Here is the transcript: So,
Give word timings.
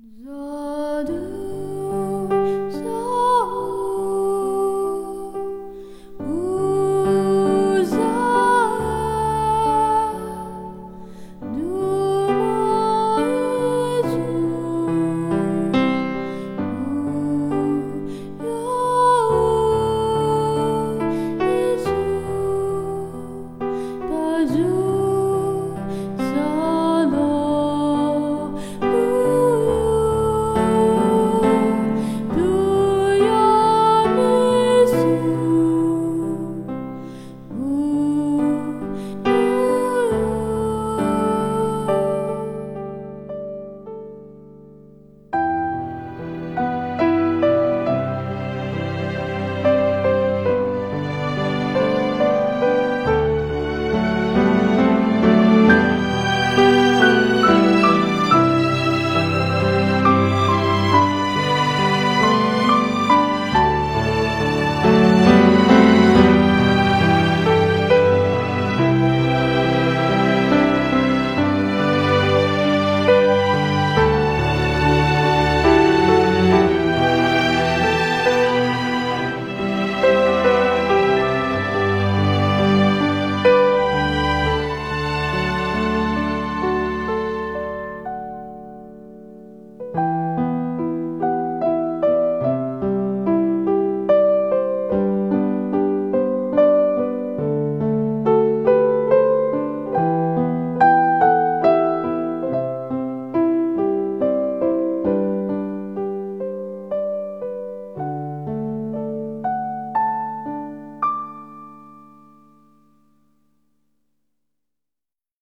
So, 0.00 0.37